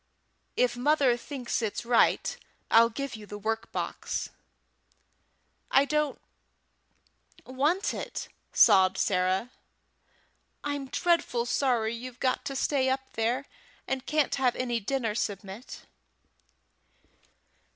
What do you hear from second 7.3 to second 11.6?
want it," sobbed Sarah. "I'm dreadful